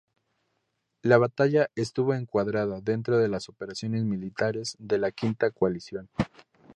La 1.03 1.19
batalla 1.19 1.69
estuvo 1.75 2.15
encuadrada 2.15 2.81
dentro 2.81 3.19
de 3.19 3.27
las 3.27 3.49
operaciones 3.49 4.03
militares 4.03 4.75
de 4.79 4.97
la 4.97 5.11
Quinta 5.11 5.51
Coalición. 5.51 6.09